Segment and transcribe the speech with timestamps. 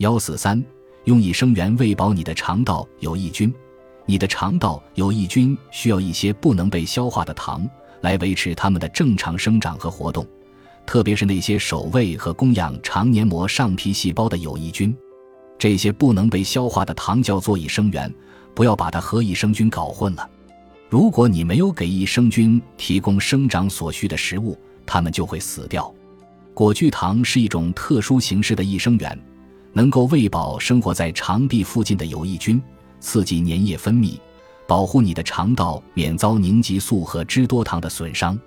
[0.00, 0.64] 幺四三，
[1.04, 3.52] 用益生元喂饱你的肠道有益菌。
[4.06, 7.68] 你的肠道有益菌需要一些不能被消化的糖
[8.00, 10.26] 来维持它们的正常生长和活动，
[10.86, 14.96] 特别是那些守卫和供养肠黏膜上皮细胞的有益菌。
[15.58, 18.10] 这些不能被消化的糖叫做益生元，
[18.54, 20.26] 不要把它和益生菌搞混了。
[20.88, 25.94] 如果你没有给益生菌提供生长所需的食物，它们就会死掉。
[26.54, 29.18] 果聚糖是一种特殊形式的益生元，
[29.72, 32.60] 能够喂饱生活在肠壁附近的有益菌。
[33.00, 34.18] 刺激粘液分泌，
[34.66, 38.38] 保护你的肠道免遭凝集素和脂多糖的损伤。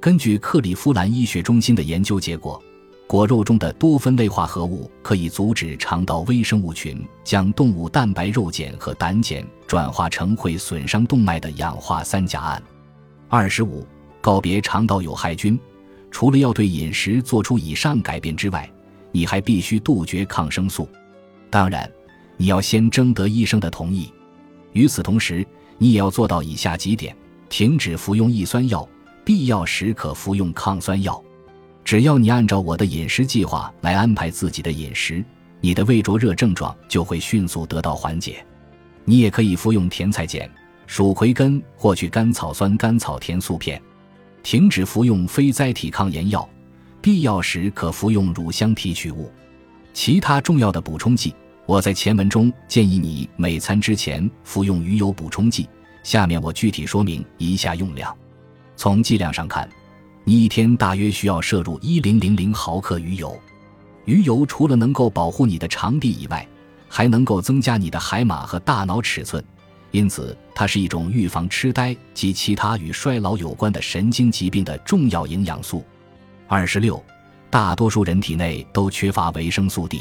[0.00, 2.62] 根据克利夫兰医学中心的研究结果，
[3.06, 12.62] 果肉中的多酚类化合物可以阻止肠道微生物群将动物蛋白肉碱和胆碱转化成会损伤动脉的氧化三甲胺。
[13.28, 13.86] 二十五，
[14.22, 15.60] 告别肠道有害菌，
[16.10, 18.66] 除了要对饮食做出以上改变之外，
[19.12, 20.88] 你还必须杜绝抗生素。
[21.48, 21.90] 当然。
[22.36, 24.10] 你要先征得医生的同意，
[24.72, 27.14] 与此同时，你也要做到以下几点：
[27.50, 28.88] 停止服用抑酸药，
[29.26, 31.22] 必要时可服用抗酸药。
[31.84, 35.22] 只要你按照我的饮食计划来安排自己的饮食，
[35.60, 38.42] 你的胃灼热症状就会迅速得到缓解。
[39.04, 40.48] 你也可以服用甜菜碱、
[40.86, 43.78] 蜀葵根或去甘草酸甘草甜素片。
[44.42, 46.48] 停止服用非甾体抗炎药，
[47.00, 49.30] 必要时可服用乳香提取物。
[49.92, 51.34] 其他重要的补充剂。
[51.66, 55.68] 我在前文中建议你每餐之前服用鱼油补充剂，
[56.02, 58.12] 下面我具体说明一下用量。
[58.74, 59.68] 从剂量上看，
[60.24, 63.38] 你一天大约需要摄入一零零零毫克鱼油。
[64.04, 66.44] 鱼油除了能够保护你的肠壁以外，
[66.88, 69.44] 还能够增加你的海马和大脑尺寸，
[69.92, 75.84] 因此它是一种预防痴呆及其他与衰老有关的神经疾病的重要营养素。
[76.52, 77.00] 二十六，
[77.48, 80.00] 大多数人体内都缺乏维生素 D，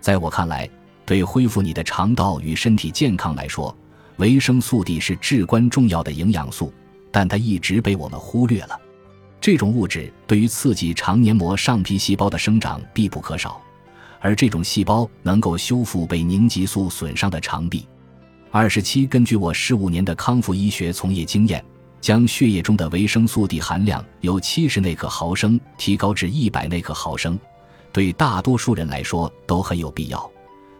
[0.00, 0.70] 在我看来。
[1.04, 3.76] 对恢复你的肠道与身体健康来说，
[4.18, 6.72] 维生素 D 是至关重要的营养素，
[7.10, 8.80] 但它一直被我们忽略了。
[9.40, 13.60] 这种物质对于刺激肠黏膜上皮细胞的生长必不可少，
[14.20, 17.84] 而这种细胞能够修复被凝集素损伤的肠壁。
[18.52, 21.62] 二十七，根据我十五年的康复医学从业经验，
[22.02, 27.38] 将血液中的维生素 D 含量由七十内克毫升提高至一百内克毫升，
[27.92, 30.30] 对大多数人来说都很有必要。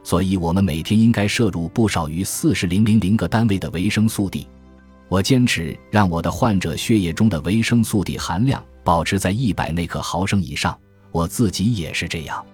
[0.02, 4.48] 所以，我们每天应该摄入不少于四十零零零个单位的维生素 D。
[5.08, 10.76] 我坚持让我的患者血液中的维生素 D 含量保持在一百内克毫升以上，
[11.12, 12.44] 我自己也是这样。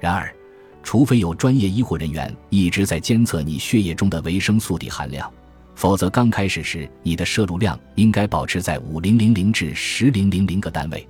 [0.00, 0.34] 然而，
[0.82, 5.30] 除非有专业医护人员一直在监测你血液中的维生素 D 含量，
[5.76, 11.06] 否则刚开始时你的摄入量应该保持在五零零零至十零零零个单位。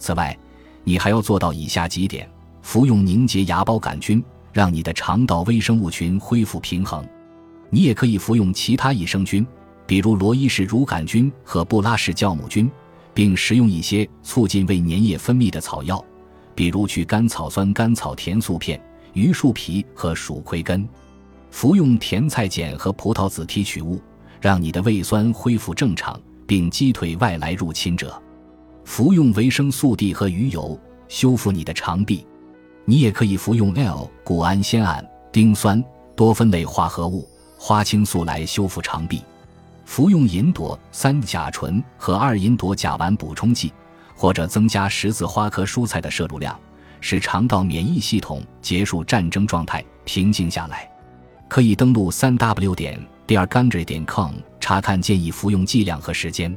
[0.00, 0.36] 此外，
[0.82, 2.28] 你还要做到以下几点：
[2.62, 4.20] 服用凝结芽孢杆菌。
[4.50, 7.06] 让你的肠道微生物群恢复平衡，
[7.70, 9.46] 你也可以服用其他益生菌，
[9.86, 12.68] 比如罗伊氏乳杆菌和布拉氏酵母菌，
[13.14, 16.02] 并食用一些促进胃粘液分泌的草药，
[16.56, 18.80] 比如去甘草酸甘草甜素片、
[19.12, 20.88] 榆树皮和蜀葵根。
[21.50, 24.00] 服用甜菜碱和葡萄籽提取物，
[24.40, 28.20] 让你的胃酸恢复正常，并击退外来入侵者。
[28.84, 30.78] 服用维生素 D 和鱼油，
[31.08, 32.26] 修复你的肠壁。
[32.84, 35.82] 你也可以服用 L 谷氨酰胺、丁酸、
[36.16, 37.28] 多酚类化合物、
[37.58, 39.22] 花青素来修复肠壁。
[39.84, 43.72] 服用银朵三甲醇和二银朵甲烷补充剂，
[44.14, 46.58] 或者增加十字花科蔬菜的摄入量，
[47.00, 50.90] 使肠道免疫系统结束战争状态，平静下来。
[51.48, 56.56] 可以登录三 w 点 d r g a n d r 点 com 查看建议服用剂量和时间。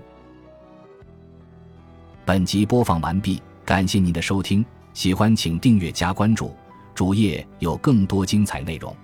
[2.25, 4.63] 本集播放完毕，感谢您的收听。
[4.93, 6.53] 喜欢请订阅加关注，
[6.93, 8.95] 主页有更多精彩内容。